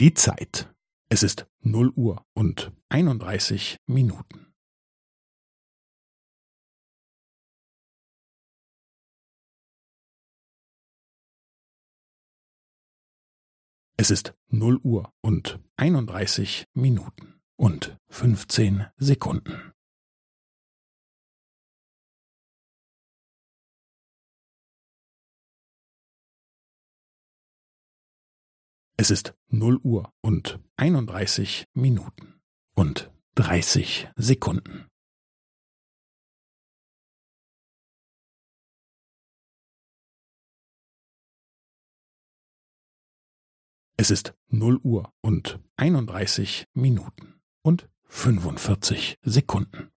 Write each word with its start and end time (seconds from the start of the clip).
Die 0.00 0.14
Zeit. 0.14 0.72
Es 1.08 1.24
ist 1.24 1.48
null 1.58 1.92
Uhr 1.96 2.24
und 2.32 2.70
einunddreißig 2.88 3.78
Minuten. 3.86 4.54
Es 13.96 14.12
ist 14.12 14.34
null 14.46 14.78
Uhr 14.84 15.12
und 15.20 15.58
einunddreißig 15.74 16.68
Minuten 16.74 17.40
und 17.56 17.98
fünfzehn 18.08 18.86
Sekunden. 18.98 19.67
Es 29.00 29.12
ist 29.12 29.32
null 29.46 29.78
Uhr 29.84 30.12
und 30.22 30.58
einunddreißig 30.76 31.68
Minuten 31.72 32.40
und 32.74 33.12
dreißig 33.36 34.08
Sekunden. 34.16 34.88
Es 43.96 44.10
ist 44.10 44.34
null 44.48 44.80
Uhr 44.82 45.14
und 45.20 45.60
einunddreißig 45.76 46.66
Minuten 46.72 47.40
und 47.62 47.88
fünfundvierzig 48.02 49.20
Sekunden. 49.22 49.92